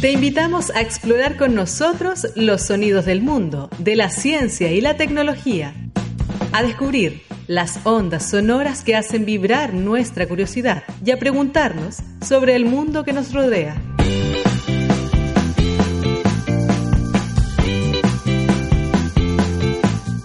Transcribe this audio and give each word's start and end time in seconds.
Te 0.00 0.12
invitamos 0.12 0.70
a 0.70 0.80
explorar 0.80 1.36
con 1.36 1.56
nosotros 1.56 2.28
los 2.36 2.62
sonidos 2.62 3.04
del 3.04 3.20
mundo, 3.20 3.68
de 3.78 3.96
la 3.96 4.10
ciencia 4.10 4.70
y 4.70 4.80
la 4.80 4.96
tecnología. 4.96 5.74
A 6.52 6.62
descubrir 6.62 7.22
las 7.48 7.80
ondas 7.84 8.30
sonoras 8.30 8.84
que 8.84 8.94
hacen 8.94 9.24
vibrar 9.24 9.74
nuestra 9.74 10.28
curiosidad 10.28 10.84
y 11.04 11.10
a 11.10 11.18
preguntarnos 11.18 11.96
sobre 12.24 12.54
el 12.54 12.64
mundo 12.64 13.02
que 13.02 13.12
nos 13.12 13.34
rodea. 13.34 13.74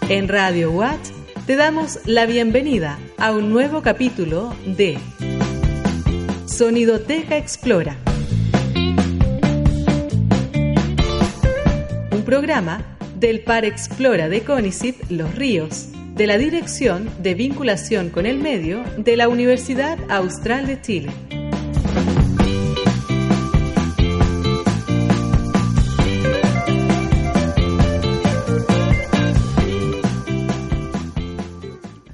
En 0.07 0.27
Radio 0.27 0.69
Watch 0.69 1.09
te 1.47 1.55
damos 1.55 1.97
la 2.05 2.27
bienvenida 2.27 2.99
a 3.17 3.31
un 3.31 3.49
nuevo 3.49 3.81
capítulo 3.81 4.55
de 4.67 4.99
Sonidoteca 6.45 7.37
Explora. 7.37 7.97
Programa 12.33 12.81
del 13.19 13.41
Par 13.41 13.63
Explora 13.63 14.27
de 14.27 14.41
CONICIT 14.41 15.11
Los 15.11 15.35
Ríos, 15.35 15.89
de 16.15 16.25
la 16.25 16.39
Dirección 16.39 17.07
de 17.21 17.35
Vinculación 17.35 18.09
con 18.09 18.25
el 18.25 18.39
Medio 18.39 18.83
de 18.97 19.15
la 19.17 19.29
Universidad 19.29 19.99
Austral 20.09 20.65
de 20.65 20.81
Chile. 20.81 21.11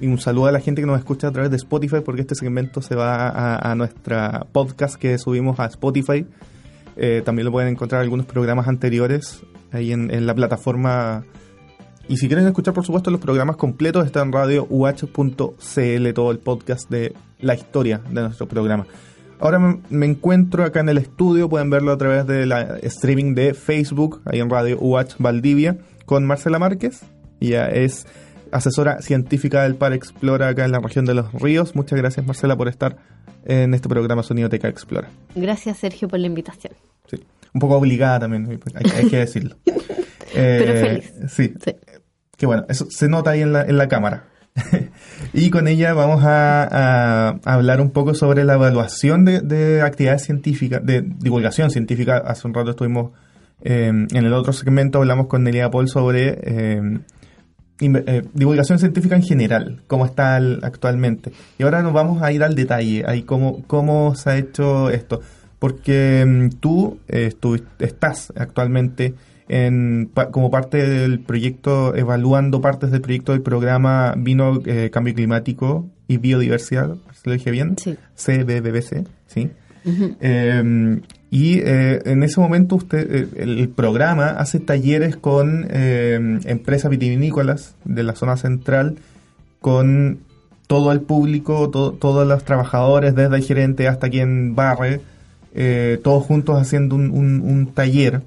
Y 0.02 0.08
un 0.08 0.20
saludo 0.20 0.48
a 0.48 0.52
la 0.52 0.60
gente 0.60 0.82
que 0.82 0.86
nos 0.86 1.00
escucha 1.00 1.30
a 1.30 1.32
través 1.32 1.50
de 1.50 1.56
Spotify, 1.56 2.02
porque 2.04 2.20
este 2.20 2.36
segmento 2.36 2.82
se 2.82 2.96
va 2.96 3.30
a, 3.30 3.72
a 3.72 3.76
nuestra 3.76 4.46
podcast 4.52 4.96
que 4.96 5.18
subimos 5.18 5.62
a 5.62 5.68
Spotify. 5.68 6.26
Eh, 6.98 7.22
también 7.24 7.46
lo 7.46 7.54
pueden 7.54 7.70
encontrar 7.70 8.02
algunos 8.02 8.26
programas 8.26 8.68
anteriores 8.68 9.46
ahí 9.72 9.92
en, 9.92 10.26
la 10.26 10.36
plataforma. 10.36 11.26
Y 12.08 12.18
si 12.18 12.28
quieren 12.28 12.48
escuchar, 12.48 12.74
por 12.74 12.86
supuesto, 12.86 13.12
los 13.12 13.22
programas 13.22 13.56
completos, 13.56 14.06
está 14.06 14.22
en 14.22 14.32
radio 14.32 14.66
uh.cl, 14.70 16.14
todo 16.14 16.32
el 16.32 16.40
podcast 16.40 16.90
de 16.90 17.14
la 17.40 17.54
historia 17.54 18.02
de 18.10 18.22
nuestro 18.22 18.48
programa. 18.48 18.88
Ahora 19.40 19.60
me, 19.60 19.80
me, 19.90 20.06
encuentro 20.06 20.64
acá 20.66 20.82
en 20.82 20.90
el 20.90 20.98
estudio, 20.98 21.48
pueden 21.48 21.70
verlo 21.70 21.92
a 21.92 21.98
través 21.98 22.28
de 22.28 22.46
la 22.46 22.78
streaming 22.82 23.36
de 23.36 23.54
Facebook, 23.54 24.22
ahí 24.26 24.40
en 24.40 24.50
Radio 24.50 24.78
UH 24.82 25.16
Valdivia, 25.20 25.78
con 26.06 26.26
Marcela 26.26 26.60
Márquez. 26.60 27.04
Ella 27.40 27.68
es 27.68 28.06
asesora 28.52 29.02
científica 29.02 29.64
del 29.64 29.76
Par 29.76 29.94
Explora 29.94 30.50
acá 30.50 30.66
en 30.66 30.72
la 30.72 30.80
región 30.80 31.06
de 31.06 31.14
los 31.14 31.32
ríos. 31.34 31.76
Muchas 31.76 31.98
gracias 31.98 32.26
Marcela 32.26 32.58
por 32.58 32.68
estar 32.68 32.98
en 33.46 33.74
este 33.74 33.90
programa 33.90 34.24
Sonidoteca 34.24 34.68
Explora. 34.68 35.10
Gracias 35.36 35.78
Sergio 35.78 36.08
por 36.08 36.20
la 36.20 36.28
invitación. 36.28 36.74
Un 37.54 37.60
poco 37.60 37.78
obligada 37.78 38.20
también, 38.20 38.48
hay, 38.76 38.92
hay 38.96 39.10
que 39.10 39.18
decirlo. 39.18 39.56
eh, 40.36 40.64
Pero 40.64 40.74
feliz. 40.80 41.14
Sí. 41.30 41.54
sí. 41.64 41.76
Que 42.38 42.46
bueno, 42.46 42.66
eso 42.70 42.88
se 42.90 43.10
nota 43.10 43.32
ahí 43.32 43.42
en 43.42 43.54
la, 43.54 43.64
en 43.64 43.78
la 43.78 43.88
cámara. 43.88 44.26
y 45.34 45.50
con 45.50 45.68
ella 45.68 45.94
vamos 45.94 46.24
a, 46.24 46.64
a, 46.64 47.30
a, 47.30 47.54
hablar 47.54 47.82
un 47.82 47.92
poco 47.92 48.14
sobre 48.14 48.44
la 48.44 48.54
evaluación 48.54 49.26
de, 49.26 49.42
de, 49.42 49.82
actividades 49.82 50.24
científicas, 50.24 50.86
de 50.86 51.02
divulgación 51.02 51.70
científica. 51.70 52.18
Hace 52.18 52.48
un 52.48 52.54
rato 52.54 52.72
estuvimos 52.72 53.12
eh, 53.62 53.88
en 53.88 54.08
el 54.16 54.34
otro 54.34 54.54
segmento, 54.54 55.00
hablamos 55.00 55.28
con 55.28 55.44
Nelia 55.44 55.70
Paul 55.70 55.90
sobre 55.90 56.40
eh, 56.44 57.00
eh, 57.82 58.24
divulgación 58.34 58.80
científica 58.80 59.16
en 59.16 59.24
general, 59.24 59.84
cómo 59.88 60.06
está 60.06 60.38
el, 60.38 60.60
actualmente. 60.64 61.32
Y 61.58 61.64
ahora 61.64 61.82
nos 61.82 61.94
vamos 61.94 62.22
a 62.22 62.32
ir 62.32 62.44
al 62.44 62.56
detalle, 62.56 63.04
ahí 63.06 63.24
cómo, 63.24 63.64
cómo 63.68 64.16
se 64.16 64.30
ha 64.30 64.38
hecho 64.38 64.90
esto. 64.90 65.22
Porque 65.60 66.24
um, 66.26 66.50
tú 66.50 67.00
eh, 67.08 67.34
estás 67.80 68.34
actualmente 68.36 69.14
en, 69.50 70.12
como 70.32 70.50
parte 70.50 70.78
del 70.88 71.20
proyecto, 71.20 71.96
evaluando 71.96 72.62
partes 72.62 72.92
del 72.92 73.02
proyecto 73.02 73.34
del 73.34 73.42
programa 73.42 74.14
Vino, 74.18 74.62
eh, 74.66 74.90
Cambio 74.92 75.14
Climático 75.14 75.88
y 76.08 76.18
Biodiversidad, 76.18 76.96
¿se 77.14 77.30
lo 77.30 77.34
dije 77.34 77.52
bien? 77.52 77.76
Sí. 77.78 77.98
CBBBC, 78.16 79.08
¿sí? 79.28 79.50
Uh 79.86 79.90
-huh. 79.90 80.16
eh, 80.22 81.02
y 81.32 81.60
eh, 81.60 82.02
en 82.06 82.24
ese 82.24 82.40
momento 82.40 82.76
usted 82.76 83.30
el 83.38 83.70
programa 83.70 84.30
hace 84.30 84.60
talleres 84.60 85.16
con 85.16 85.68
eh, 85.70 86.40
empresas 86.46 86.90
vitivinícolas 86.90 87.76
de 87.86 88.04
la 88.04 88.16
zona 88.16 88.36
central, 88.36 88.96
con 89.62 90.20
todo 90.66 90.92
el 90.92 91.02
público, 91.02 91.70
to 91.70 91.94
todos 91.94 92.28
los 92.28 92.44
trabajadores, 92.44 93.14
desde 93.14 93.36
el 93.36 93.44
gerente 93.44 93.88
hasta 93.88 94.10
quien 94.10 94.56
barre, 94.56 95.02
eh, 95.54 96.00
todos 96.04 96.24
juntos 96.24 96.60
haciendo 96.60 96.96
un, 96.96 97.12
un, 97.12 97.42
un 97.42 97.74
taller 97.74 98.22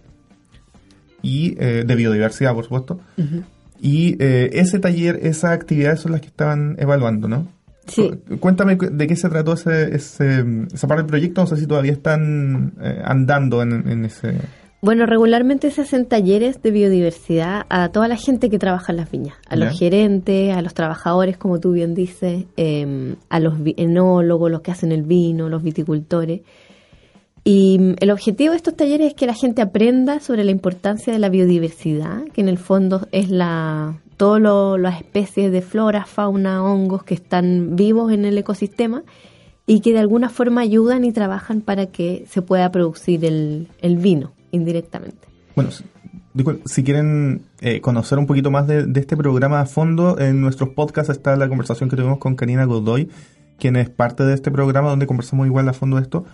y 1.23 1.57
eh, 1.59 1.85
de 1.87 1.95
biodiversidad, 1.95 2.55
por 2.55 2.65
supuesto. 2.65 3.01
Uh 3.17 3.23
-huh. 3.23 3.43
Y 3.85 4.17
ese 4.21 4.79
taller, 4.79 5.19
esas 5.23 5.51
actividades 5.51 5.99
son 5.99 6.13
las 6.13 6.21
que 6.21 6.29
estaban 6.29 6.77
evaluando, 6.79 7.27
¿no? 7.27 7.49
Sí. 7.87 8.11
Cuéntame 8.39 8.77
de 8.77 9.07
qué 9.07 9.17
se 9.17 9.29
trató 9.29 9.55
ese, 9.55 9.95
ese, 9.95 10.45
esa 10.73 10.87
parte 10.87 11.03
del 11.03 11.11
proyecto, 11.11 11.41
no 11.41 11.47
sé 11.47 11.57
si 11.57 11.67
todavía 11.67 11.93
están 11.93 12.75
eh, 12.81 13.01
andando 13.05 13.63
en, 13.63 13.89
en, 13.89 14.05
ese... 14.05 14.37
Bueno, 14.83 15.07
regularmente 15.07 15.71
se 15.71 15.83
hacen 15.83 16.07
talleres 16.07 16.63
de 16.63 16.71
biodiversidad 16.71 17.67
a 17.69 17.91
toda 17.91 18.09
la 18.09 18.17
gente 18.17 18.51
que 18.51 18.59
trabaja 18.59 18.93
en 18.93 18.97
las 18.97 19.11
viñas, 19.11 19.37
a 19.49 19.55
los 19.55 19.79
gerentes, 19.79 20.57
a 20.57 20.63
los 20.63 20.75
trabajadores, 20.75 21.37
como 21.37 21.61
tú 21.61 21.73
bien 21.73 21.95
dices, 21.95 22.47
eh, 22.57 23.15
a 23.29 23.41
los 23.41 23.55
enólogos, 23.77 24.51
los 24.51 24.61
que 24.61 24.73
hacen 24.73 24.91
el 24.91 25.03
vino, 25.03 25.49
los 25.49 25.63
viticultores. 25.63 26.41
Y 27.45 27.95
el 27.99 28.11
objetivo 28.11 28.53
de 28.53 28.57
estos 28.57 28.77
talleres 28.77 29.09
es 29.09 29.15
que 29.15 29.27
la 29.27 29.35
gente 29.35 29.63
aprenda 29.63 30.21
sobre 30.21 30.45
la 30.45 30.53
importancia 30.53 31.13
de 31.13 31.19
la 31.19 31.29
biodiversidad, 31.29 32.23
que 32.33 32.41
en 32.41 32.49
el 32.49 32.59
fondo 32.59 33.09
es 33.11 33.31
la 33.31 33.99
todas 34.17 34.79
las 34.79 35.01
especies 35.01 35.51
de 35.51 35.63
flora, 35.63 36.05
fauna, 36.05 36.63
hongos 36.63 37.03
que 37.03 37.15
están 37.15 37.75
vivos 37.75 38.13
en 38.13 38.25
el 38.25 38.39
ecosistema 38.39 39.03
y 39.67 39.81
que 39.81 39.93
de 39.93 39.99
alguna 39.99 40.29
forma 40.29 40.61
ayudan 40.61 41.05
y 41.05 41.11
trabajan 41.11 41.61
para 41.61 41.87
que 41.87 42.25
se 42.29 42.41
pueda 42.41 42.71
producir 42.71 43.25
el, 43.25 43.67
el 43.81 43.97
vino 43.97 44.33
indirectamente. 44.53 45.27
Bueno, 45.57 45.71
si 46.65 46.85
quieren 46.85 47.43
eh, 47.61 47.81
conocer 47.81 48.19
un 48.19 48.27
poquito 48.27 48.53
más 48.53 48.69
de, 48.69 48.87
de, 48.87 49.01
este 49.01 49.17
programa 49.17 49.61
a 49.61 49.67
fondo, 49.67 50.19
en 50.21 50.41
nuestros 50.41 50.71
podcasts 50.71 51.11
está 51.11 51.37
la 51.37 51.49
conversación 51.49 51.91
que 51.91 51.97
tuvimos 51.97 52.19
con 52.19 52.37
Karina 52.37 52.65
Godoy, 52.65 53.09
quien 53.63 53.77
es 53.77 53.89
parte 53.89 54.25
de 54.25 54.35
este 54.35 54.51
programa 54.51 54.89
donde 54.91 55.07
conversamos 55.07 55.47
igual 55.47 55.69
a 55.69 55.73
fondo 55.73 55.97
de 55.97 56.03
esto. 56.03 56.25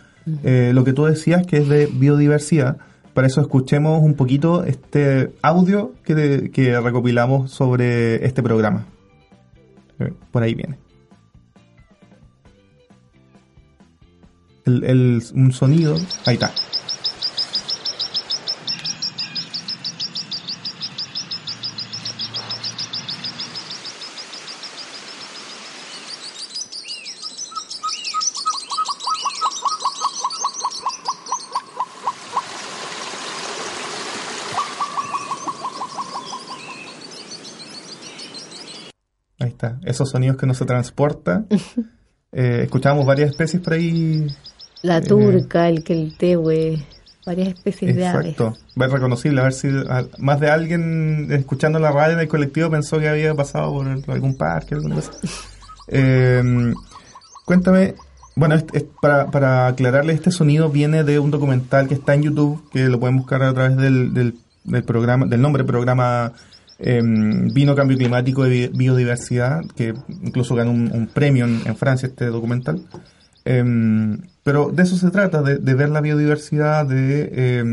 Eh, 0.45 0.73
lo 0.73 0.83
que 0.83 0.95
tú 0.95 1.05
decías 1.05 1.47
que 1.47 1.59
es 1.59 1.69
de 1.69 1.85
biodiversidad, 1.85 2.79
para 3.13 3.27
eso 3.27 3.43
escuchemos 3.43 4.03
un 4.03 4.15
poquito 4.15 4.65
este 4.65 5.35
audio 5.43 5.93
que, 6.05 6.51
que 6.51 6.81
recopilamos 6.81 7.51
sobre 7.51 8.25
este 8.25 8.43
programa. 8.43 8.87
Por 10.31 10.43
ahí 10.43 10.55
viene. 10.55 10.79
El, 14.65 14.85
el, 14.85 15.23
un 15.35 15.53
sonido. 15.53 15.97
Ahí 16.25 16.35
está. 16.35 16.51
Esos 39.89 40.11
sonidos 40.11 40.37
que 40.37 40.47
no 40.47 40.55
se 40.55 40.65
transporta. 40.65 41.45
eh, 42.33 42.61
escuchábamos 42.65 43.07
varias 43.07 43.31
especies 43.31 43.63
por 43.63 43.73
ahí. 43.73 44.27
La 44.83 45.01
turca, 45.01 45.69
eh, 45.69 45.73
el 45.73 45.85
queltehue, 45.85 46.85
varias 47.27 47.49
especies 47.49 47.97
exacto. 47.97 47.99
de 47.99 48.07
aves. 48.07 48.31
Exacto, 48.33 48.57
reconocible, 48.77 49.41
a 49.41 49.45
ver 49.45 49.53
si 49.53 49.69
más 50.19 50.39
de 50.39 50.51
alguien 50.51 51.29
escuchando 51.33 51.79
la 51.79 51.91
radio 51.91 52.15
en 52.15 52.21
el 52.21 52.29
colectivo 52.29 52.71
pensó 52.71 52.99
que 52.99 53.09
había 53.09 53.35
pasado 53.35 53.73
por 53.73 54.15
algún 54.15 54.37
parque, 54.37 54.75
alguna 54.75 54.97
cosa. 54.97 55.13
eh, 55.89 56.73
cuéntame, 57.45 57.95
bueno, 58.37 58.55
es, 58.55 58.65
es 58.73 58.85
para, 59.03 59.33
para 59.33 59.67
aclararle, 59.67 60.13
este 60.13 60.31
sonido 60.31 60.69
viene 60.71 61.03
de 61.03 61.19
un 61.19 61.33
documental 61.33 61.89
que 61.89 61.95
está 61.95 62.15
en 62.15 62.23
YouTube, 62.23 62.63
que 62.71 62.85
lo 62.89 63.01
pueden 63.01 63.17
buscar 63.17 63.43
a 63.43 63.53
través 63.53 63.77
del, 63.77 64.15
del, 64.15 64.37
del 64.63 64.85
programa, 64.85 65.27
del 65.27 65.41
nombre 65.43 65.65
programa 65.65 66.35
eh, 66.79 67.01
Vino 67.03 67.75
Cambio 67.75 67.97
Climático 67.97 68.47
y 68.47 68.69
Biodiversidad, 68.69 69.63
que 69.77 69.95
incluso 70.23 70.55
ganó 70.55 70.71
un, 70.71 70.91
un 70.93 71.07
premio 71.09 71.45
en, 71.45 71.61
en, 71.67 71.77
Francia 71.77 72.07
este 72.07 72.27
documental. 72.27 72.83
Eh, 73.45 73.65
pero 74.43 74.71
de 74.71 74.83
eso 74.83 74.97
se 74.97 75.11
trata, 75.11 75.43
de, 75.43 75.59
de 75.59 75.75
ver 75.75 75.89
la 75.89 76.01
biodiversidad, 76.01 76.87
de, 76.87 77.31
eh, 77.33 77.65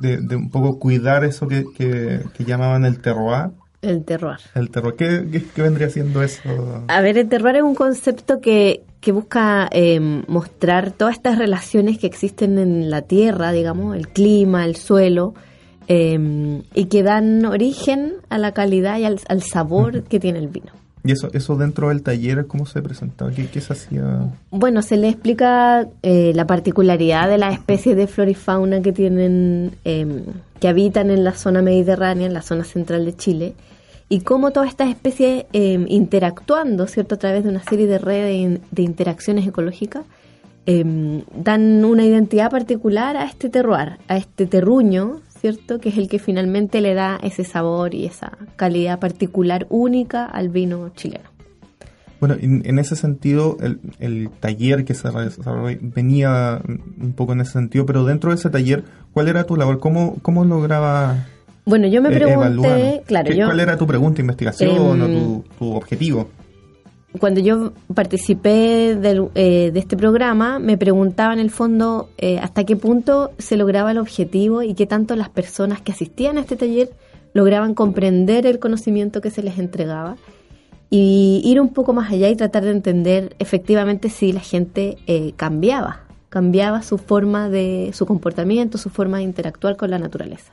de, 0.00 0.16
de, 0.18 0.36
un 0.36 0.50
poco 0.50 0.78
cuidar 0.78 1.24
eso 1.24 1.46
que, 1.48 1.64
que, 1.76 2.20
que 2.34 2.44
llamaban 2.44 2.84
el 2.84 3.00
terroir. 3.00 3.50
El 3.82 4.04
terroir. 4.04 4.38
El 4.54 4.70
terroir. 4.70 4.94
¿Qué, 4.96 5.28
¿Qué, 5.30 5.44
qué, 5.54 5.62
vendría 5.62 5.90
siendo 5.90 6.22
eso? 6.22 6.84
A 6.88 7.00
ver, 7.00 7.18
el 7.18 7.28
terroir 7.28 7.56
es 7.56 7.62
un 7.62 7.74
concepto 7.74 8.40
que 8.40 8.82
que 9.02 9.10
busca 9.10 9.68
eh, 9.72 9.98
mostrar 10.28 10.92
todas 10.92 11.16
estas 11.16 11.36
relaciones 11.36 11.98
que 11.98 12.06
existen 12.06 12.56
en 12.56 12.88
la 12.88 13.02
tierra, 13.02 13.50
digamos, 13.50 13.96
el 13.96 14.08
clima, 14.08 14.64
el 14.64 14.76
suelo, 14.76 15.34
eh, 15.94 16.62
y 16.74 16.86
que 16.86 17.02
dan 17.02 17.44
origen 17.44 18.14
a 18.30 18.38
la 18.38 18.52
calidad 18.52 18.98
y 18.98 19.04
al, 19.04 19.42
sabor 19.42 20.04
que 20.04 20.18
tiene 20.18 20.38
el 20.38 20.48
vino. 20.48 20.72
¿Y 21.04 21.12
eso, 21.12 21.28
eso 21.34 21.56
dentro 21.56 21.90
del 21.90 22.02
taller 22.02 22.46
cómo 22.46 22.64
se 22.64 22.80
presentaba? 22.80 23.30
¿Qué, 23.30 23.46
qué 23.48 23.60
se 23.60 23.74
hacía? 23.74 24.30
Bueno, 24.50 24.80
se 24.80 24.96
le 24.96 25.10
explica 25.10 25.86
eh, 26.02 26.32
la 26.34 26.46
particularidad 26.46 27.28
de 27.28 27.36
las 27.36 27.52
especies 27.52 27.94
de 27.94 28.06
flora 28.06 28.30
y 28.30 28.34
fauna 28.34 28.80
que 28.80 28.92
tienen, 28.92 29.72
em, 29.84 30.22
que 30.60 30.68
habitan 30.68 31.10
en 31.10 31.24
la 31.24 31.32
zona 31.32 31.60
mediterránea, 31.60 32.26
en 32.26 32.32
la 32.32 32.42
zona 32.42 32.64
central 32.64 33.04
de 33.04 33.14
Chile, 33.14 33.54
y 34.08 34.20
cómo 34.20 34.50
todas 34.52 34.70
estas 34.70 34.88
especies 34.88 35.44
em, 35.52 35.84
interactuando, 35.88 36.86
¿cierto?, 36.86 37.16
a 37.16 37.18
través 37.18 37.44
de 37.44 37.50
una 37.50 37.62
serie 37.64 37.86
de 37.86 37.98
redes 37.98 38.60
de 38.70 38.82
interacciones 38.82 39.46
ecológicas, 39.46 40.04
em, 40.64 41.22
dan 41.36 41.84
una 41.84 42.06
identidad 42.06 42.50
particular 42.50 43.16
a 43.16 43.24
este 43.24 43.50
terroir, 43.50 43.98
a 44.08 44.16
este 44.16 44.46
terruño, 44.46 45.20
¿cierto? 45.42 45.80
Que 45.80 45.90
es 45.90 45.98
el 45.98 46.08
que 46.08 46.18
finalmente 46.18 46.80
le 46.80 46.94
da 46.94 47.18
ese 47.22 47.44
sabor 47.44 47.94
y 47.94 48.06
esa 48.06 48.38
calidad 48.56 48.98
particular 49.00 49.66
única 49.68 50.24
al 50.24 50.48
vino 50.48 50.90
chileno. 50.96 51.30
Bueno, 52.20 52.36
en, 52.40 52.78
ese 52.78 52.94
sentido, 52.94 53.56
el, 53.98 54.30
taller 54.38 54.84
que 54.84 54.94
se 54.94 55.08
venía 55.80 56.62
un 57.00 57.14
poco 57.14 57.32
en 57.32 57.40
ese 57.40 57.54
sentido, 57.54 57.84
pero 57.84 58.04
dentro 58.04 58.30
de 58.30 58.36
ese 58.36 58.48
taller, 58.48 58.84
¿cuál 59.12 59.26
era 59.26 59.42
tu 59.42 59.56
labor? 59.56 59.80
¿Cómo, 59.80 60.18
cómo 60.22 60.44
lograba 60.44 61.26
bueno, 61.64 61.86
yo 61.86 62.02
me 62.02 62.08
eh, 62.08 62.12
pregunté, 62.12 63.02
claro, 63.06 63.30
¿Cuál 63.34 63.60
era 63.60 63.76
tu 63.76 63.86
pregunta, 63.86 64.20
investigación 64.20 64.78
o 64.78 64.94
em, 64.94 65.42
tu 65.58 65.74
objetivo? 65.74 66.28
Cuando 67.18 67.40
yo 67.40 67.72
participé 67.94 68.90
eh, 68.92 69.70
de 69.72 69.78
este 69.78 69.96
programa, 69.96 70.58
me 70.58 70.78
preguntaba 70.78 71.32
en 71.32 71.40
el 71.40 71.50
fondo 71.50 72.08
eh, 72.18 72.38
hasta 72.38 72.64
qué 72.64 72.76
punto 72.76 73.32
se 73.38 73.56
lograba 73.56 73.90
el 73.90 73.98
objetivo 73.98 74.62
y 74.62 74.74
qué 74.74 74.86
tanto 74.86 75.14
las 75.14 75.28
personas 75.28 75.80
que 75.80 75.92
asistían 75.92 76.38
a 76.38 76.40
este 76.40 76.56
taller 76.56 76.90
lograban 77.34 77.74
comprender 77.74 78.46
el 78.46 78.58
conocimiento 78.58 79.20
que 79.20 79.30
se 79.30 79.42
les 79.42 79.58
entregaba 79.58 80.16
y 80.88 81.42
ir 81.44 81.60
un 81.60 81.70
poco 81.70 81.92
más 81.92 82.10
allá 82.12 82.28
y 82.28 82.36
tratar 82.36 82.64
de 82.64 82.70
entender 82.70 83.36
efectivamente 83.38 84.08
si 84.08 84.32
la 84.32 84.40
gente 84.40 84.98
eh, 85.06 85.32
cambiaba, 85.36 86.00
cambiaba 86.28 86.82
su 86.82 86.98
forma 86.98 87.48
de, 87.48 87.90
su 87.92 88.06
comportamiento, 88.06 88.78
su 88.78 88.90
forma 88.90 89.18
de 89.18 89.24
interactuar 89.24 89.76
con 89.76 89.90
la 89.90 89.98
naturaleza. 89.98 90.52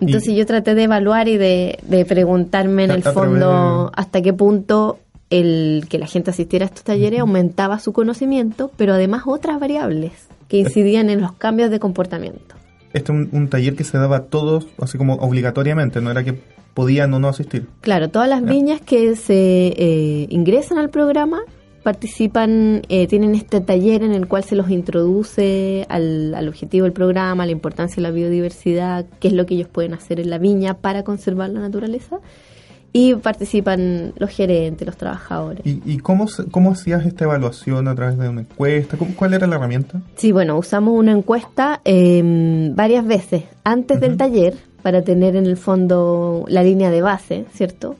Entonces 0.00 0.34
yo 0.34 0.44
traté 0.44 0.74
de 0.74 0.82
evaluar 0.82 1.26
y 1.28 1.38
de, 1.38 1.78
de 1.88 2.04
preguntarme 2.04 2.84
en 2.84 2.90
el 2.90 3.02
fondo 3.02 3.90
hasta 3.94 4.20
qué 4.20 4.32
punto 4.32 4.98
el 5.30 5.86
que 5.88 5.98
la 5.98 6.06
gente 6.06 6.30
asistiera 6.30 6.64
a 6.64 6.68
estos 6.68 6.84
talleres 6.84 7.20
aumentaba 7.20 7.78
su 7.78 7.92
conocimiento, 7.92 8.70
pero 8.76 8.94
además 8.94 9.22
otras 9.26 9.58
variables 9.58 10.12
que 10.48 10.58
incidían 10.58 11.10
en 11.10 11.20
los 11.20 11.32
cambios 11.32 11.70
de 11.70 11.80
comportamiento. 11.80 12.54
Este 12.92 13.12
es 13.12 13.28
un, 13.32 13.48
taller 13.48 13.74
que 13.74 13.84
se 13.84 13.98
daba 13.98 14.16
a 14.16 14.24
todos, 14.24 14.68
así 14.78 14.96
como 14.96 15.14
obligatoriamente, 15.14 16.00
no 16.00 16.10
era 16.10 16.24
que 16.24 16.38
podían 16.72 17.12
o 17.14 17.18
no 17.18 17.28
asistir. 17.28 17.66
Claro, 17.80 18.08
todas 18.08 18.28
las 18.28 18.44
viñas 18.44 18.80
que 18.80 19.16
se 19.16 19.68
eh, 19.76 20.26
ingresan 20.30 20.78
al 20.78 20.90
programa 20.90 21.40
participan, 21.82 22.82
eh, 22.88 23.06
tienen 23.06 23.34
este 23.34 23.60
taller 23.60 24.02
en 24.02 24.12
el 24.12 24.26
cual 24.26 24.44
se 24.44 24.56
los 24.56 24.70
introduce 24.70 25.86
al, 25.88 26.34
al, 26.34 26.48
objetivo 26.48 26.84
del 26.84 26.92
programa, 26.92 27.46
la 27.46 27.52
importancia 27.52 27.96
de 27.96 28.02
la 28.02 28.10
biodiversidad, 28.10 29.06
qué 29.20 29.28
es 29.28 29.34
lo 29.34 29.46
que 29.46 29.54
ellos 29.54 29.68
pueden 29.68 29.94
hacer 29.94 30.18
en 30.18 30.30
la 30.30 30.38
viña 30.38 30.74
para 30.74 31.04
conservar 31.04 31.50
la 31.50 31.60
naturaleza 31.60 32.18
y 32.96 33.14
participan 33.14 34.14
los 34.16 34.30
gerentes, 34.30 34.86
los 34.86 34.96
trabajadores. 34.96 35.60
¿Y, 35.66 35.98
cómo, 35.98 36.26
cómo 36.50 36.70
hacías 36.70 37.04
esta 37.04 37.24
evaluación 37.24 37.88
a 37.88 37.94
través 37.94 38.16
de 38.16 38.26
una 38.26 38.40
encuesta? 38.40 38.96
¿Cuál 39.16 39.34
era 39.34 39.46
la 39.46 39.56
herramienta? 39.56 40.00
Sí, 40.16 40.32
bueno, 40.32 40.56
usamos 40.56 40.98
una 40.98 41.12
encuesta 41.12 41.82
eh, 41.84 42.72
varias 42.74 43.06
veces 43.06 43.44
antes 43.64 44.00
del 44.00 44.16
taller 44.16 44.56
para 44.80 45.02
tener 45.02 45.36
en 45.36 45.44
el 45.44 45.58
fondo 45.58 46.46
la 46.48 46.62
línea 46.62 46.90
de 46.90 47.02
base, 47.02 47.44
¿cierto? 47.52 47.96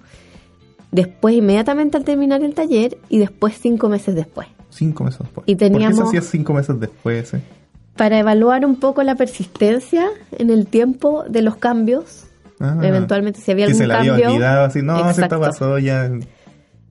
Después, 0.92 1.34
inmediatamente 1.34 1.98
al 1.98 2.04
terminar 2.04 2.42
el 2.42 2.54
taller 2.54 2.96
y 3.10 3.18
después 3.18 3.58
cinco 3.60 3.90
meses 3.90 4.14
después. 4.14 4.48
Cinco 4.70 5.04
meses 5.04 5.20
después. 5.20 5.46
Y 5.46 5.56
teníamos, 5.56 5.98
¿Por 5.98 6.06
qué 6.06 6.12
se 6.12 6.18
hacía 6.18 6.30
cinco 6.30 6.54
meses 6.54 6.80
después? 6.80 7.34
Eh? 7.34 7.42
Para 7.96 8.18
evaluar 8.18 8.64
un 8.64 8.76
poco 8.76 9.02
la 9.02 9.14
persistencia 9.14 10.08
en 10.38 10.48
el 10.48 10.66
tiempo 10.66 11.24
de 11.28 11.42
los 11.42 11.56
cambios 11.56 12.28
Ah. 12.60 12.78
Eventualmente, 12.82 13.40
si 13.40 13.50
había 13.50 13.66
algún 13.66 13.78
se 13.78 13.88
cambio. 13.88 14.14
Había 14.14 14.30
olvidado, 14.30 14.64
así, 14.64 14.82
no, 14.82 15.10
esto 15.10 15.40
pasó 15.40 15.78
ya. 15.78 16.10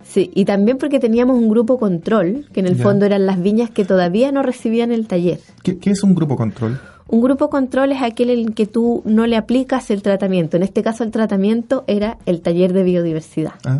Sí, 0.03 0.31
y 0.35 0.45
también 0.45 0.77
porque 0.77 0.99
teníamos 0.99 1.37
un 1.37 1.49
grupo 1.49 1.79
control, 1.79 2.45
que 2.53 2.59
en 2.59 2.67
el 2.67 2.75
fondo 2.75 3.05
eran 3.05 3.25
las 3.25 3.41
viñas 3.41 3.71
que 3.71 3.85
todavía 3.85 4.31
no 4.31 4.43
recibían 4.43 4.91
el 4.91 5.07
taller. 5.07 5.39
¿Qué, 5.63 5.77
es 5.83 6.03
un 6.03 6.13
grupo 6.13 6.37
control? 6.37 6.79
Un 7.07 7.21
grupo 7.21 7.49
control 7.49 7.91
es 7.91 8.01
aquel 8.01 8.29
en 8.29 8.53
que 8.53 8.65
tú 8.65 9.01
no 9.05 9.27
le 9.27 9.35
aplicas 9.35 9.89
el 9.91 10.01
tratamiento. 10.01 10.57
En 10.57 10.63
este 10.63 10.83
caso, 10.83 11.03
el 11.03 11.11
tratamiento 11.11 11.83
era 11.87 12.17
el 12.25 12.41
taller 12.41 12.73
de 12.73 12.83
biodiversidad. 12.83 13.53
Ah. 13.65 13.79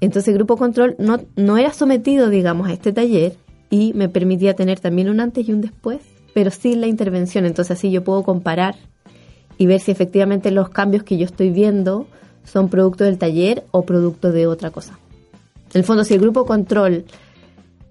Entonces, 0.00 0.28
el 0.28 0.34
grupo 0.34 0.56
control 0.56 0.94
no, 0.98 1.20
no 1.36 1.58
era 1.58 1.72
sometido, 1.72 2.30
digamos, 2.30 2.68
a 2.68 2.72
este 2.72 2.92
taller 2.92 3.34
y 3.68 3.92
me 3.94 4.08
permitía 4.08 4.54
tener 4.54 4.80
también 4.80 5.08
un 5.08 5.20
antes 5.20 5.48
y 5.48 5.52
un 5.52 5.60
después, 5.60 6.00
pero 6.34 6.50
sin 6.50 6.80
la 6.80 6.86
intervención. 6.86 7.46
Entonces, 7.46 7.76
así 7.76 7.90
yo 7.90 8.04
puedo 8.04 8.22
comparar 8.22 8.76
y 9.58 9.66
ver 9.66 9.80
si 9.80 9.90
efectivamente 9.90 10.50
los 10.50 10.68
cambios 10.68 11.02
que 11.02 11.16
yo 11.16 11.24
estoy 11.24 11.50
viendo 11.50 12.06
son 12.44 12.68
producto 12.68 13.04
del 13.04 13.18
taller 13.18 13.64
o 13.70 13.82
producto 13.82 14.32
de 14.32 14.46
otra 14.46 14.70
cosa. 14.70 14.98
En 15.72 15.80
el 15.80 15.84
fondo, 15.84 16.04
si 16.04 16.14
el 16.14 16.20
grupo 16.20 16.44
control, 16.44 17.04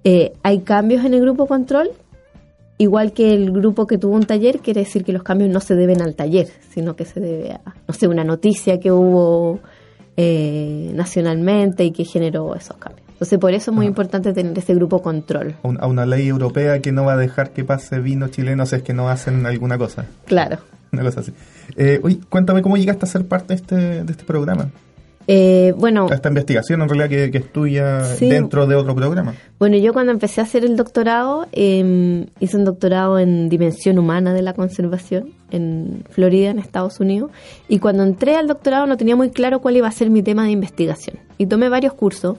eh, 0.04 0.34
hay 0.44 0.60
cambios 0.60 1.04
en 1.06 1.14
el 1.14 1.22
grupo 1.22 1.48
control, 1.48 1.90
igual 2.78 3.14
que 3.14 3.34
el 3.34 3.52
grupo 3.52 3.88
que 3.88 3.98
tuvo 3.98 4.16
un 4.16 4.26
taller, 4.26 4.60
quiere 4.60 4.82
decir 4.82 5.04
que 5.04 5.14
los 5.14 5.24
cambios 5.24 5.50
no 5.50 5.60
se 5.60 5.76
deben 5.76 6.02
al 6.02 6.16
taller, 6.16 6.48
sino 6.70 6.96
que 6.96 7.06
se 7.06 7.20
debe 7.20 7.52
a, 7.52 7.62
no 7.88 7.94
sé, 7.94 8.08
una 8.08 8.24
noticia 8.24 8.80
que 8.80 8.92
hubo 8.92 9.60
eh, 10.16 10.92
nacionalmente 10.94 11.84
y 11.86 11.92
que 11.92 12.06
generó 12.06 12.56
esos 12.56 12.78
cambios. 12.78 13.04
Entonces, 13.14 13.40
por 13.40 13.54
eso 13.54 13.72
es 13.72 13.76
muy 13.76 13.86
importante 13.86 14.34
tener 14.34 14.58
ese 14.58 14.76
grupo 14.76 15.02
control. 15.02 15.56
A 15.80 15.88
una 15.88 16.06
ley 16.06 16.28
europea 16.28 16.82
que 16.82 16.92
no 16.92 17.06
va 17.06 17.14
a 17.14 17.18
dejar 17.18 17.52
que 17.52 17.64
pase 17.64 18.00
vino 18.00 18.28
chileno 18.28 18.66
si 18.66 18.76
es 18.76 18.84
que 18.84 18.94
no 18.94 19.08
hacen 19.08 19.46
alguna 19.46 19.78
cosa. 19.78 20.06
Claro. 20.26 20.58
Una 20.94 21.04
cosa 21.04 21.22
así. 21.22 21.34
Eh, 21.76 22.00
cuéntame 22.30 22.62
cómo 22.62 22.78
llegaste 22.78 23.06
a 23.06 23.08
ser 23.08 23.26
parte 23.26 23.48
de 23.50 23.56
este, 23.56 23.76
de 24.04 24.12
este 24.12 24.24
programa. 24.24 24.70
Eh, 25.26 25.74
bueno, 25.78 26.08
esta 26.12 26.28
investigación 26.28 26.82
en 26.82 26.90
realidad 26.90 27.10
que, 27.10 27.32
que 27.32 27.38
es 27.38 27.52
tuya 27.52 28.00
dentro 28.20 28.68
de 28.68 28.76
otro 28.76 28.94
programa. 28.94 29.34
Bueno, 29.58 29.78
yo 29.78 29.94
cuando 29.94 30.12
empecé 30.12 30.42
a 30.42 30.44
hacer 30.44 30.66
el 30.66 30.76
doctorado, 30.76 31.48
eh, 31.54 32.28
hice 32.42 32.58
un 32.58 32.66
doctorado 32.66 33.18
en 33.18 33.48
dimensión 33.48 33.98
humana 34.00 34.34
de 34.34 34.42
la 34.42 34.54
conservación 34.54 35.32
en 35.50 36.04
Florida, 36.10 36.50
en 36.50 36.60
Estados 36.60 37.00
Unidos, 37.00 37.32
y 37.70 37.80
cuando 37.80 38.04
entré 38.04 38.36
al 38.36 38.48
doctorado 38.48 38.86
no 38.86 38.98
tenía 38.98 39.16
muy 39.16 39.30
claro 39.30 39.62
cuál 39.62 39.78
iba 39.78 39.88
a 39.88 39.92
ser 39.92 40.10
mi 40.10 40.24
tema 40.24 40.44
de 40.44 40.52
investigación. 40.52 41.18
Y 41.38 41.46
tomé 41.46 41.70
varios 41.70 41.94
cursos, 41.94 42.38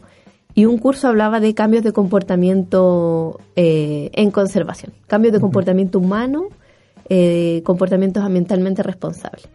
y 0.55 0.67
un 0.67 0.77
curso 0.77 1.09
hablaba 1.09 1.41
de 1.41 1.55
cambios 1.55 1.85
de 1.85 1.93
comportamiento 1.93 3.41
eh, 3.57 4.11
en 4.13 4.31
conservación, 4.31 4.93
cambios 5.07 5.33
de 5.33 5.41
comportamiento 5.41 5.99
humano 5.99 6.49
eh, 7.09 7.63
comportamientos 7.65 8.23
ambientalmente 8.23 8.83
responsables. 8.83 9.49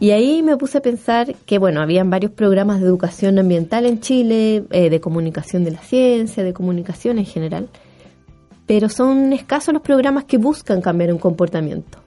Y 0.00 0.10
ahí 0.10 0.42
me 0.42 0.56
puse 0.56 0.78
a 0.78 0.82
pensar 0.82 1.34
que, 1.46 1.58
bueno, 1.58 1.80
habían 1.80 2.10
varios 2.10 2.32
programas 2.32 2.80
de 2.80 2.86
educación 2.86 3.38
ambiental 3.38 3.86
en 3.86 4.00
Chile, 4.00 4.64
eh, 4.70 4.90
de 4.90 5.00
comunicación 5.00 5.62
de 5.64 5.70
la 5.70 5.78
ciencia, 5.78 6.42
de 6.42 6.52
comunicación 6.52 7.18
en 7.18 7.24
general, 7.24 7.68
pero 8.66 8.88
son 8.88 9.32
escasos 9.32 9.72
los 9.72 9.82
programas 9.82 10.24
que 10.24 10.38
buscan 10.38 10.80
cambiar 10.80 11.12
un 11.12 11.18
comportamiento. 11.18 11.98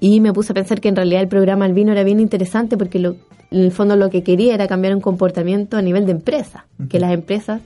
Y 0.00 0.20
me 0.20 0.32
puse 0.32 0.52
a 0.52 0.54
pensar 0.54 0.80
que 0.80 0.88
en 0.88 0.96
realidad 0.96 1.22
el 1.22 1.28
programa 1.28 1.64
Albino 1.64 1.90
era 1.90 2.04
bien 2.04 2.20
interesante 2.20 2.76
porque 2.76 3.00
lo, 3.00 3.16
en 3.50 3.60
el 3.60 3.72
fondo 3.72 3.96
lo 3.96 4.10
que 4.10 4.22
quería 4.22 4.54
era 4.54 4.68
cambiar 4.68 4.94
un 4.94 5.00
comportamiento 5.00 5.76
a 5.76 5.82
nivel 5.82 6.06
de 6.06 6.12
empresa, 6.12 6.66
que 6.88 7.00
las 7.00 7.12
empresas 7.12 7.60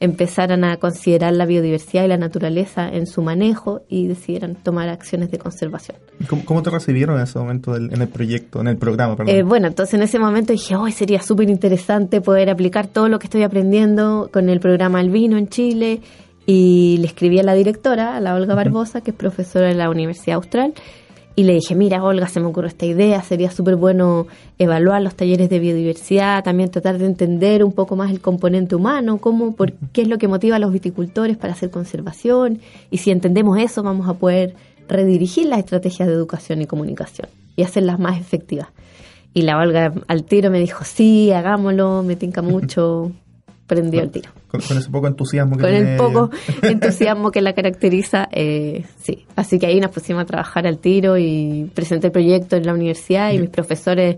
empezaran 0.00 0.64
a 0.64 0.78
considerar 0.78 1.34
la 1.34 1.44
biodiversidad 1.44 2.04
y 2.04 2.08
la 2.08 2.16
naturaleza 2.16 2.88
en 2.88 3.06
su 3.06 3.22
manejo 3.22 3.82
y 3.88 4.08
decidieran 4.08 4.56
tomar 4.56 4.88
acciones 4.88 5.30
de 5.30 5.38
conservación. 5.38 5.98
¿Cómo, 6.46 6.62
te 6.62 6.70
recibieron 6.70 7.16
en 7.16 7.24
ese 7.24 7.38
momento 7.38 7.76
en 7.76 8.00
el 8.00 8.08
proyecto, 8.08 8.60
en 8.62 8.68
el 8.68 8.78
programa? 8.78 9.16
Eh, 9.26 9.42
bueno, 9.42 9.68
entonces 9.68 9.94
en 9.94 10.02
ese 10.02 10.18
momento 10.18 10.52
dije, 10.52 10.74
hoy 10.74 10.92
sería 10.92 11.20
súper 11.20 11.50
interesante 11.50 12.22
poder 12.22 12.48
aplicar 12.48 12.86
todo 12.86 13.08
lo 13.08 13.18
que 13.18 13.26
estoy 13.26 13.42
aprendiendo 13.42 14.30
con 14.32 14.48
el 14.48 14.58
programa 14.58 15.00
Albino 15.00 15.36
en 15.36 15.48
Chile 15.48 16.00
y 16.46 16.96
le 16.98 17.06
escribí 17.06 17.38
a 17.38 17.42
la 17.42 17.54
directora, 17.54 18.16
a 18.16 18.20
la 18.20 18.34
Olga 18.34 18.54
Barbosa, 18.54 19.02
que 19.02 19.10
es 19.10 19.16
profesora 19.16 19.68
de 19.68 19.74
la 19.74 19.90
Universidad 19.90 20.36
Austral, 20.36 20.72
y 21.40 21.42
le 21.42 21.54
dije, 21.54 21.74
mira, 21.74 22.04
Olga, 22.04 22.28
se 22.28 22.38
me 22.38 22.48
ocurrió 22.48 22.68
esta 22.68 22.84
idea, 22.84 23.22
sería 23.22 23.50
súper 23.50 23.76
bueno 23.76 24.26
evaluar 24.58 25.00
los 25.00 25.14
talleres 25.14 25.48
de 25.48 25.58
biodiversidad, 25.58 26.44
también 26.44 26.70
tratar 26.70 26.98
de 26.98 27.06
entender 27.06 27.64
un 27.64 27.72
poco 27.72 27.96
más 27.96 28.10
el 28.10 28.20
componente 28.20 28.74
humano, 28.74 29.16
cómo, 29.16 29.56
por 29.56 29.72
qué 29.72 30.02
es 30.02 30.08
lo 30.08 30.18
que 30.18 30.28
motiva 30.28 30.56
a 30.56 30.58
los 30.58 30.70
viticultores 30.70 31.38
para 31.38 31.54
hacer 31.54 31.70
conservación, 31.70 32.60
y 32.90 32.98
si 32.98 33.10
entendemos 33.10 33.58
eso 33.58 33.82
vamos 33.82 34.06
a 34.06 34.12
poder 34.12 34.54
redirigir 34.86 35.46
las 35.46 35.60
estrategias 35.60 36.08
de 36.08 36.14
educación 36.14 36.60
y 36.60 36.66
comunicación 36.66 37.30
y 37.56 37.62
hacerlas 37.62 37.98
más 37.98 38.20
efectivas. 38.20 38.68
Y 39.32 39.40
la 39.40 39.56
Olga 39.56 39.94
al 40.08 40.24
tiro 40.24 40.50
me 40.50 40.60
dijo, 40.60 40.84
sí, 40.84 41.32
hagámoslo, 41.32 42.02
me 42.02 42.16
tinca 42.16 42.42
mucho, 42.42 43.12
prendió 43.70 44.02
el 44.02 44.10
tiro. 44.10 44.30
Con, 44.48 44.60
ese 44.60 44.90
poco 44.90 45.06
entusiasmo 45.06 45.56
que 45.56 45.62
Con 45.62 45.72
el 45.72 45.96
poco 45.96 46.30
entusiasmo 46.62 47.30
que 47.30 47.40
la 47.40 47.52
caracteriza, 47.52 48.28
eh, 48.32 48.84
sí. 49.00 49.24
Así 49.36 49.60
que 49.60 49.66
ahí 49.66 49.80
nos 49.80 49.92
pusimos 49.92 50.22
a 50.22 50.26
trabajar 50.26 50.66
al 50.66 50.78
tiro 50.78 51.16
y 51.16 51.70
presenté 51.72 52.08
el 52.08 52.12
proyecto 52.12 52.56
en 52.56 52.66
la 52.66 52.74
universidad 52.74 53.32
y 53.32 53.38
mis 53.38 53.48
profesores 53.48 54.16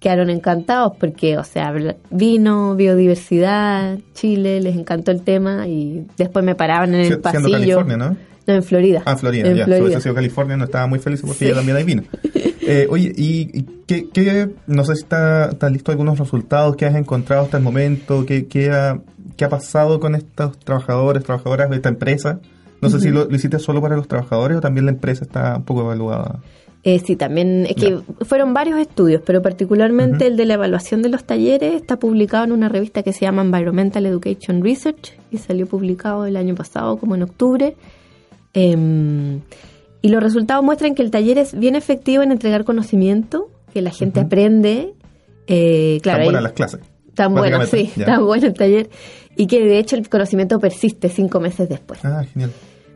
quedaron 0.00 0.28
encantados 0.28 0.92
porque, 1.00 1.38
o 1.38 1.44
sea, 1.44 1.72
vino, 2.10 2.76
biodiversidad, 2.76 3.98
Chile, 4.12 4.60
les 4.60 4.76
encantó 4.76 5.12
el 5.12 5.22
tema 5.22 5.66
y 5.66 6.06
después 6.18 6.44
me 6.44 6.54
paraban 6.54 6.94
en 6.94 7.12
el 7.12 7.20
pasillo. 7.20 7.52
California, 7.52 7.96
¿no? 7.96 8.16
No, 8.46 8.54
en 8.54 8.62
Florida. 8.62 9.02
Ah, 9.06 9.16
Florida, 9.16 9.50
ya. 9.50 9.64
Si 9.64 9.80
hubiese 9.80 10.02
sido 10.02 10.14
California, 10.14 10.58
no 10.58 10.64
estaba 10.64 10.86
muy 10.86 10.98
feliz 10.98 11.22
porque 11.26 11.46
ella 11.46 11.54
también 11.54 11.78
ahí 11.78 11.84
vino. 11.84 12.02
Eh, 12.66 12.86
oye, 12.90 13.12
¿y, 13.16 13.62
qué, 13.86 14.50
no 14.66 14.84
sé 14.84 14.96
si 14.96 15.02
está, 15.02 15.50
está, 15.50 15.68
listo 15.68 15.92
algunos 15.92 16.18
resultados 16.18 16.76
que 16.76 16.86
has 16.86 16.94
encontrado 16.94 17.42
hasta 17.42 17.58
el 17.58 17.62
momento? 17.62 18.24
¿Qué, 18.26 18.46
qué, 18.46 18.70
ha, 18.70 18.98
qué 19.36 19.44
ha 19.44 19.48
pasado 19.48 20.00
con 20.00 20.14
estos 20.14 20.58
trabajadores, 20.58 21.22
trabajadoras 21.24 21.70
de 21.70 21.76
esta 21.76 21.88
empresa? 21.90 22.40
No 22.80 22.90
sé 22.90 23.00
si 23.00 23.10
lo, 23.10 23.24
lo, 23.24 23.34
hiciste 23.34 23.58
solo 23.58 23.80
para 23.80 23.96
los 23.96 24.08
trabajadores 24.08 24.58
o 24.58 24.60
también 24.60 24.86
la 24.86 24.92
empresa 24.92 25.24
está 25.24 25.56
un 25.56 25.64
poco 25.64 25.82
evaluada. 25.82 26.40
Eh, 26.84 26.98
sí, 26.98 27.16
también 27.16 27.64
es 27.66 27.76
que 27.76 27.98
fueron 28.26 28.52
varios 28.52 28.78
estudios, 28.78 29.22
pero 29.24 29.40
particularmente 29.40 30.26
el 30.26 30.36
de 30.36 30.44
la 30.44 30.54
evaluación 30.54 31.00
de 31.00 31.08
los 31.08 31.24
talleres 31.24 31.74
está 31.74 31.98
publicado 31.98 32.44
en 32.44 32.52
una 32.52 32.68
revista 32.68 33.02
que 33.02 33.14
se 33.14 33.22
llama 33.22 33.40
Environmental 33.40 34.04
Education 34.04 34.62
Research 34.62 35.18
y 35.30 35.38
salió 35.38 35.66
publicado 35.66 36.26
el 36.26 36.36
año 36.36 36.54
pasado, 36.54 36.98
como 36.98 37.14
en 37.14 37.22
octubre. 37.22 37.74
Em, 38.52 39.40
y 40.04 40.08
los 40.10 40.22
resultados 40.22 40.62
muestran 40.62 40.94
que 40.94 41.00
el 41.00 41.10
taller 41.10 41.38
es 41.38 41.58
bien 41.58 41.76
efectivo 41.76 42.22
en 42.22 42.30
entregar 42.30 42.64
conocimiento, 42.64 43.48
que 43.72 43.80
la 43.80 43.90
gente 43.90 44.20
aprende. 44.20 44.92
Eh, 45.46 45.98
claro, 46.02 46.18
tan 46.18 46.24
buenas 46.26 46.42
las 46.42 46.52
clases. 46.52 46.80
Tan 47.14 47.32
bueno, 47.32 47.64
sí, 47.64 47.90
tan 48.04 48.26
bueno 48.26 48.48
el 48.48 48.52
taller. 48.52 48.90
Y 49.34 49.46
que 49.46 49.64
de 49.64 49.78
hecho 49.78 49.96
el 49.96 50.06
conocimiento 50.10 50.60
persiste 50.60 51.08
cinco 51.08 51.40
meses 51.40 51.70
después. 51.70 52.04
Ah, 52.04 52.22
genial. 52.22 52.50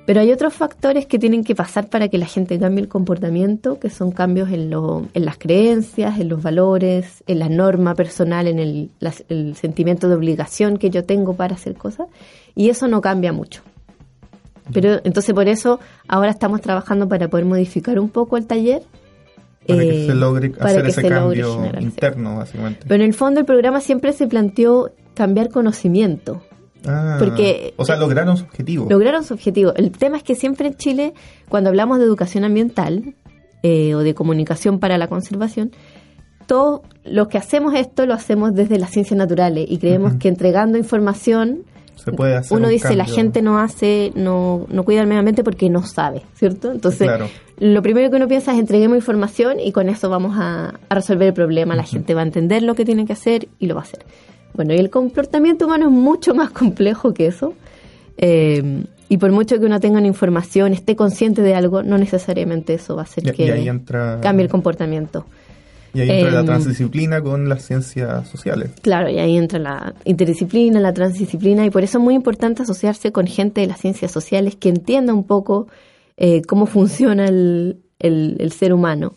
Pero 0.05 0.21
hay 0.21 0.31
otros 0.33 0.53
factores 0.53 1.07
que 1.07 1.19
tienen 1.19 1.45
que 1.45 1.55
pasar 1.55 1.89
para 1.89 2.09
que 2.09 2.19
la 2.19 2.27
gente 2.27 2.59
cambie 2.59 2.83
el 2.83 2.89
comportamiento, 2.89 3.81
que 3.81 3.89
son 3.89 4.11
cambios 4.11 4.51
en, 4.51 4.69
lo, 4.69 5.07
en 5.15 5.25
las 5.25 5.39
creencias, 5.39 6.21
en 6.21 6.29
los 6.29 6.43
valores, 6.43 7.25
en 7.27 7.39
la 7.39 7.49
norma 7.49 7.95
personal, 7.95 8.49
en 8.49 8.59
el, 8.59 8.91
el 9.31 9.57
sentimiento 9.57 10.11
de 10.11 10.15
obligación 10.15 10.77
que 10.77 10.91
yo 10.91 11.05
tengo 11.05 11.33
para 11.33 11.55
hacer 11.55 11.75
cosas. 11.75 12.09
Y 12.55 12.69
eso 12.69 12.87
no 12.87 13.01
cambia 13.01 13.33
mucho. 13.33 13.63
Pero 14.73 15.01
entonces 15.05 15.35
por 15.35 15.49
eso 15.49 15.81
ahora 16.07 16.31
estamos 16.31 16.61
trabajando 16.61 17.09
para 17.09 17.29
poder 17.29 17.47
modificar 17.47 17.99
un 17.99 18.09
poco 18.09 18.37
el 18.37 18.47
taller. 18.47 18.83
Para 19.67 19.83
que 19.83 20.07
se 20.07 20.15
logre 20.15 20.53
hacer 20.61 20.87
ese 20.87 21.09
cambio 21.09 21.63
interno, 21.81 22.39
básicamente. 22.39 22.87
Pero 22.89 23.03
en 23.03 23.11
el 23.11 23.15
fondo 23.15 23.41
el 23.41 23.47
programa 23.47 23.81
siempre 23.81 24.13
se 24.13 24.27
planteó 24.27 24.93
cambiar 25.15 25.51
conocimiento. 25.51 26.43
Ah, 26.87 27.17
porque, 27.19 27.75
o 27.77 27.85
sea, 27.85 27.97
lograron 27.97 28.37
su 28.37 28.45
objetivo. 28.45 28.87
Lograron 28.89 29.25
su 29.25 29.35
objetivo. 29.35 29.75
El 29.75 29.91
tema 29.91 30.17
es 30.17 30.23
que 30.23 30.35
siempre 30.35 30.69
en 30.69 30.75
Chile, 30.77 31.13
cuando 31.49 31.71
hablamos 31.71 31.99
de 31.99 32.05
educación 32.05 32.45
ambiental 32.45 33.15
eh, 33.63 33.95
o 33.95 33.99
de 33.99 34.15
comunicación 34.15 34.79
para 34.79 34.97
la 34.97 35.09
conservación, 35.09 35.73
todo 36.47 36.83
lo 37.05 37.29
que 37.29 37.37
hacemos 37.37 37.75
esto 37.75 38.07
lo 38.07 38.15
hacemos 38.15 38.55
desde 38.55 38.79
las 38.79 38.91
ciencias 38.91 39.19
naturales 39.19 39.67
y 39.69 39.79
creemos 39.79 40.15
que 40.15 40.29
entregando 40.29 40.79
información 40.79 41.65
se 41.99 42.13
puede 42.13 42.37
hacer 42.37 42.57
uno 42.57 42.69
dice 42.69 42.97
la 42.97 43.05
gente 43.05 43.43
no 43.43 43.59
hace 43.59 44.13
no, 44.15 44.67
no 44.69 44.85
cuida 44.85 45.01
el 45.01 45.07
medio 45.07 45.21
ambiente 45.21 45.45
porque 45.45 45.69
no 45.69 45.83
sabe 45.83 46.23
cierto 46.35 46.73
entonces 46.73 47.11
lo 47.59 47.83
primero 47.83 48.09
que 48.09 48.17
uno 48.17 48.29
piensa 48.29 48.53
es 48.53 48.59
entreguemos 48.61 48.97
información 48.97 49.59
y 49.59 49.73
con 49.73 49.89
eso 49.89 50.09
vamos 50.09 50.37
a, 50.39 50.75
resolver 50.91 51.29
el 51.29 51.35
problema. 51.35 51.75
La 51.75 51.83
gente 51.83 52.15
va 52.15 52.21
a 52.21 52.25
entender 52.25 52.63
lo 52.63 52.77
que 52.77 52.85
tiene 52.85 53.05
que 53.05 53.15
hacer 53.15 53.49
y 53.59 53.67
lo 53.67 53.75
va 53.75 53.81
a 53.81 53.83
hacer 53.83 54.05
bueno, 54.55 54.75
y 54.75 54.79
el 54.79 54.91
comportamiento 54.91 55.67
humano 55.67 55.87
es 55.87 55.93
mucho 55.93 56.35
más 56.35 56.51
complejo 56.51 57.15
que 57.15 57.29
eso. 57.29 57.55
Eh, 58.17 58.85
y 59.09 59.17
por 59.17 59.31
mucho 59.31 59.59
que 59.61 59.67
uno 59.67 59.79
tenga 59.79 59.99
una 59.99 60.09
información, 60.09 60.73
esté 60.73 60.97
consciente 60.97 61.43
de 61.43 61.55
algo, 61.55 61.85
no 61.85 61.97
necesariamente 61.97 62.75
eso 62.75 62.97
va 62.97 63.03
a 63.03 63.05
hacer 63.05 63.23
que 63.33 63.73
cambie 64.21 64.45
el 64.45 64.51
comportamiento. 64.51 65.27
Y 65.95 66.01
ahí 66.01 66.11
entra 66.11 66.31
la 66.31 66.41
em, 66.41 66.47
transdisciplina 66.47 67.23
con 67.23 67.49
las 67.49 67.65
ciencias 67.65 68.29
sociales. 68.29 68.71
Claro, 68.83 69.09
y 69.09 69.19
ahí 69.19 69.37
entra 69.37 69.59
la 69.59 69.95
interdisciplina, 70.05 70.81
la 70.81 70.93
transdisciplina, 70.93 71.65
y 71.65 71.71
por 71.71 71.83
eso 71.85 71.99
es 71.99 72.05
muy 72.05 72.15
importante 72.15 72.63
asociarse 72.63 73.13
con 73.13 73.27
gente 73.27 73.61
de 73.61 73.67
las 73.67 73.81
ciencias 73.81 74.11
sociales 74.11 74.57
que 74.57 74.69
entienda 74.69 75.15
un 75.15 75.25
poco 75.25 75.69
eh, 76.17 76.43
cómo 76.43 76.67
funciona 76.67 77.27
el, 77.27 77.81
el 77.99 78.53
ser 78.53 78.73
humano. 78.73 79.15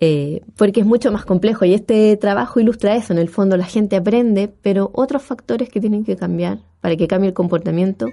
Eh, 0.00 0.42
porque 0.56 0.80
es 0.80 0.86
mucho 0.86 1.12
más 1.12 1.24
complejo 1.24 1.64
y 1.64 1.72
este 1.72 2.16
trabajo 2.16 2.58
ilustra 2.58 2.96
eso, 2.96 3.12
en 3.12 3.20
el 3.20 3.28
fondo 3.28 3.56
la 3.56 3.64
gente 3.64 3.94
aprende, 3.94 4.52
pero 4.60 4.90
otros 4.92 5.22
factores 5.22 5.68
que 5.68 5.80
tienen 5.80 6.04
que 6.04 6.16
cambiar 6.16 6.58
para 6.80 6.96
que 6.96 7.06
cambie 7.06 7.28
el 7.28 7.34
comportamiento 7.34 8.08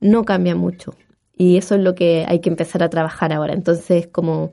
no 0.00 0.24
cambian 0.24 0.58
mucho 0.58 0.94
y 1.36 1.56
eso 1.56 1.74
es 1.74 1.82
lo 1.82 1.94
que 1.94 2.24
hay 2.28 2.40
que 2.40 2.50
empezar 2.50 2.82
a 2.82 2.90
trabajar 2.90 3.32
ahora. 3.32 3.54
Entonces, 3.54 4.06
como 4.06 4.52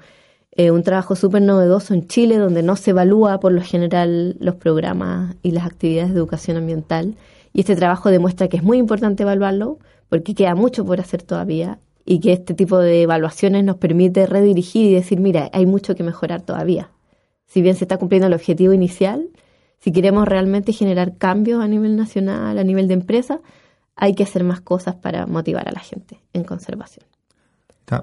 eh, 0.51 0.71
un 0.71 0.83
trabajo 0.83 1.15
súper 1.15 1.41
novedoso 1.41 1.93
en 1.93 2.07
Chile, 2.07 2.37
donde 2.37 2.63
no 2.63 2.75
se 2.75 2.91
evalúa 2.91 3.39
por 3.39 3.51
lo 3.51 3.61
general 3.61 4.35
los 4.39 4.55
programas 4.55 5.35
y 5.41 5.51
las 5.51 5.65
actividades 5.65 6.11
de 6.11 6.17
educación 6.17 6.57
ambiental. 6.57 7.15
Y 7.53 7.61
este 7.61 7.75
trabajo 7.75 8.09
demuestra 8.09 8.47
que 8.47 8.57
es 8.57 8.63
muy 8.63 8.77
importante 8.77 9.23
evaluarlo, 9.23 9.79
porque 10.09 10.35
queda 10.35 10.55
mucho 10.55 10.85
por 10.85 10.99
hacer 10.99 11.23
todavía 11.23 11.79
y 12.05 12.19
que 12.19 12.33
este 12.33 12.53
tipo 12.53 12.79
de 12.79 13.03
evaluaciones 13.03 13.63
nos 13.63 13.77
permite 13.77 14.25
redirigir 14.25 14.91
y 14.91 14.93
decir, 14.93 15.19
mira, 15.19 15.49
hay 15.53 15.65
mucho 15.65 15.95
que 15.95 16.03
mejorar 16.03 16.41
todavía. 16.41 16.89
Si 17.45 17.61
bien 17.61 17.75
se 17.75 17.85
está 17.85 17.97
cumpliendo 17.97 18.27
el 18.27 18.33
objetivo 18.33 18.73
inicial, 18.73 19.29
si 19.79 19.91
queremos 19.91 20.27
realmente 20.27 20.73
generar 20.73 21.17
cambios 21.17 21.63
a 21.63 21.67
nivel 21.67 21.95
nacional, 21.95 22.57
a 22.57 22.63
nivel 22.63 22.87
de 22.87 22.95
empresa, 22.95 23.39
hay 23.95 24.15
que 24.15 24.23
hacer 24.23 24.43
más 24.43 24.61
cosas 24.61 24.95
para 24.95 25.25
motivar 25.27 25.67
a 25.67 25.71
la 25.71 25.79
gente 25.79 26.19
en 26.33 26.43
conservación. 26.43 27.05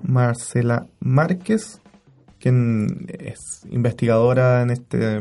Marcela 0.03 0.87
Márquez, 1.01 1.81
quien 2.41 3.07
es 3.19 3.67
investigadora 3.71 4.63
en 4.63 4.71
este, 4.71 5.19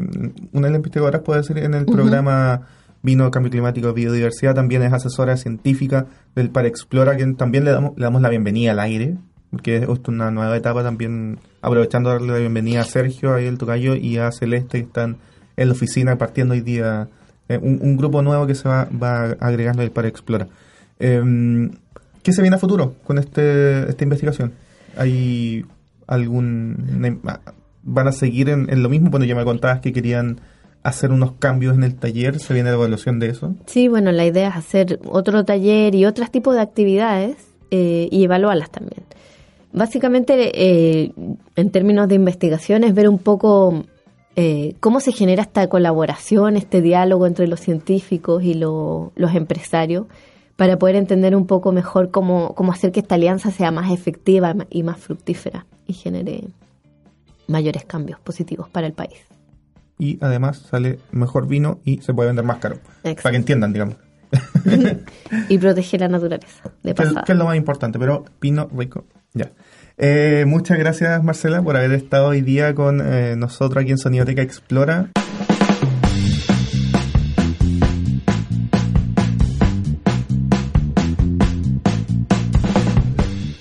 una 0.51 0.67
de 0.67 0.71
las 0.71 0.77
investigadoras 0.77 1.21
puede 1.21 1.43
ser 1.43 1.59
en 1.59 1.73
el 1.73 1.85
programa 1.85 2.67
Vino 3.01 3.29
Cambio 3.31 3.51
Climático 3.51 3.93
Biodiversidad, 3.93 4.55
también 4.55 4.83
es 4.83 4.93
asesora 4.93 5.37
científica 5.37 6.07
del 6.35 6.49
Par 6.49 6.65
Explora, 6.65 7.15
quien 7.15 7.35
también 7.35 7.63
le 7.63 7.71
damos, 7.71 7.97
le 7.97 8.03
damos 8.03 8.21
la 8.21 8.29
bienvenida 8.29 8.71
al 8.71 8.79
aire, 8.79 9.15
porque 9.51 9.77
es 9.77 9.87
una 10.07 10.31
nueva 10.31 10.55
etapa 10.57 10.83
también, 10.83 11.39
aprovechando 11.61 12.09
darle 12.09 12.33
la 12.33 12.39
bienvenida 12.39 12.81
a 12.81 12.83
Sergio, 12.83 13.33
ahí 13.33 13.45
el 13.45 13.57
tocayo, 13.57 13.95
y 13.95 14.17
a 14.17 14.31
Celeste, 14.31 14.79
que 14.79 14.85
están 14.85 15.17
en 15.55 15.67
la 15.67 15.73
oficina 15.73 16.17
partiendo 16.17 16.53
hoy 16.53 16.61
día, 16.61 17.07
eh, 17.49 17.57
un, 17.57 17.97
grupo 17.97 18.21
nuevo 18.21 18.45
que 18.45 18.55
se 18.55 18.67
va, 18.67 18.87
va 18.91 19.37
agregando 19.39 19.81
al 19.81 19.91
Par 19.91 20.05
Explora. 20.05 20.47
Em, 20.99 21.71
¿Qué 22.23 22.33
se 22.33 22.41
viene 22.41 22.57
a 22.57 22.59
futuro 22.59 22.95
con 23.05 23.17
este, 23.17 23.89
esta 23.89 24.03
investigación? 24.03 24.51
¿Hay 24.97 25.65
algún... 26.07 27.19
¿Van 27.83 28.07
a 28.07 28.11
seguir 28.11 28.49
en, 28.49 28.83
lo 28.83 28.89
mismo? 28.89 29.09
Bueno, 29.09 29.25
ya 29.25 29.35
me 29.35 29.45
contabas 29.45 29.79
que 29.79 29.93
querían 29.93 30.41
hacer 30.83 31.11
unos 31.11 31.33
cambios 31.33 31.75
en 31.75 31.83
el 31.83 31.95
taller? 31.95 32.39
¿Se 32.39 32.53
viene 32.53 32.69
la 32.69 32.75
evaluación 32.75 33.19
de 33.19 33.29
eso? 33.29 33.55
Sí, 33.65 33.87
bueno, 33.87 34.11
la 34.11 34.25
idea 34.25 34.49
es 34.49 34.55
hacer 34.55 34.99
otro 35.05 35.43
taller 35.43 35.93
y 35.95 36.05
otros 36.05 36.31
tipos 36.31 36.55
de 36.55 36.61
actividades 36.61 37.35
eh, 37.71 38.07
y 38.11 38.23
evaluarlas 38.23 38.71
también. 38.71 39.03
Básicamente, 39.73 40.51
eh, 40.53 41.11
en 41.55 41.71
términos 41.71 42.07
de 42.07 42.15
investigación, 42.15 42.83
es 42.83 42.93
ver 42.93 43.09
un 43.09 43.19
poco 43.19 43.83
eh, 44.35 44.75
cómo 44.79 45.01
se 45.01 45.11
genera 45.11 45.41
esta 45.43 45.67
colaboración, 45.67 46.55
este 46.55 46.81
diálogo 46.81 47.27
entre 47.27 47.47
los 47.47 47.59
científicos 47.59 48.43
y 48.43 48.53
los 48.53 49.11
empresarios 49.33 50.05
para 50.55 50.79
poder 50.79 50.95
entender 50.95 51.35
un 51.35 51.45
poco 51.45 51.71
mejor 51.71 52.11
cómo, 52.11 52.55
cómo 52.55 52.71
hacer 52.71 52.91
que 52.91 53.01
esta 53.01 53.15
alianza 53.15 53.51
sea 53.51 53.71
más 53.71 53.91
efectiva 53.91 54.55
y 54.69 54.83
más 54.83 54.97
fructífera 54.97 55.65
y 55.87 55.93
genere 55.93 56.43
mayores 57.47 57.85
cambios 57.85 58.19
positivos 58.19 58.69
para 58.69 58.87
el 58.87 58.93
país 58.93 59.17
y 59.99 60.17
además 60.21 60.59
sale 60.69 60.99
mejor 61.11 61.47
vino 61.47 61.79
y 61.83 62.01
se 62.01 62.13
puede 62.13 62.29
vender 62.29 62.45
más 62.45 62.59
caro. 62.59 62.77
Para 63.01 63.31
que 63.31 63.37
entiendan, 63.37 63.73
digamos. 63.73 63.95
y 65.49 65.57
proteger 65.57 66.01
la 66.01 66.09
naturaleza, 66.09 66.71
de 66.83 66.93
pasada. 66.93 67.23
Que, 67.23 67.31
es 67.31 67.37
lo 67.37 67.45
más 67.45 67.57
importante, 67.57 67.97
pero 67.97 68.25
vino 68.41 68.69
rico, 68.75 69.05
ya. 69.33 69.51
Eh, 69.97 70.45
muchas 70.45 70.77
gracias, 70.77 71.23
Marcela, 71.23 71.61
por 71.63 71.75
haber 71.75 71.93
estado 71.93 72.27
hoy 72.27 72.41
día 72.41 72.75
con 72.75 73.01
eh, 73.01 73.35
nosotros 73.35 73.81
aquí 73.81 73.91
en 73.91 73.97
Sonidoteca 73.97 74.41
Explora. 74.41 75.09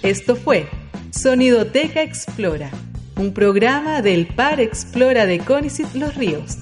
Esto 0.03 0.37
fue 0.37 0.69
Sonidoteca 1.17 2.03
Explora 2.03 2.71
un 3.19 3.33
programa 3.33 4.03
del 4.03 4.27
Par 4.27 4.61
Explora 4.61 5.25
de 5.25 5.39
Conicet 5.39 5.95
Los 5.95 6.15
Ríos. 6.15 6.59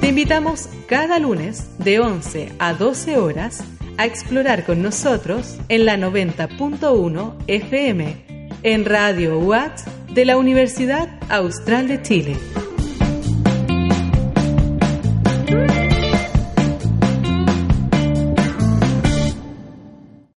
Te 0.00 0.08
invitamos 0.08 0.70
cada 0.88 1.18
lunes 1.18 1.66
de 1.78 2.00
11 2.00 2.52
a 2.58 2.72
12 2.72 3.18
horas 3.18 3.62
a 3.98 4.06
explorar 4.06 4.64
con 4.64 4.80
nosotros 4.80 5.58
en 5.68 5.84
la 5.84 5.98
90.1 5.98 7.34
FM 7.46 8.48
en 8.62 8.84
Radio 8.86 9.38
Watts 9.38 9.84
de 10.10 10.24
la 10.24 10.38
Universidad 10.38 11.10
Austral 11.28 11.88
de 11.88 12.00
Chile. 12.00 12.61